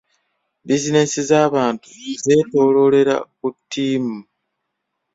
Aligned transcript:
Bizinensi 0.67 1.19
z'abantu 1.29 1.87
zeetooloolera 2.23 3.15
ku 3.37 3.47
ttiimu. 3.57 4.17